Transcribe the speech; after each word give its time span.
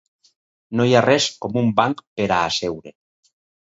no 0.79 0.87
hi 0.91 0.95
ha 0.99 1.03
res 1.07 1.27
com 1.45 1.59
un 1.63 1.69
banc 1.81 2.03
pera 2.23 2.41
seure. 2.59 2.95